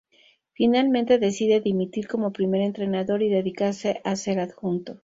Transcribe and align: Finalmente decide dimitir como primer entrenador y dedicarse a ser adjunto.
Finalmente 0.53 1.19
decide 1.19 1.61
dimitir 1.61 2.07
como 2.07 2.33
primer 2.33 2.61
entrenador 2.61 3.21
y 3.21 3.29
dedicarse 3.29 4.01
a 4.03 4.15
ser 4.15 4.39
adjunto. 4.39 4.97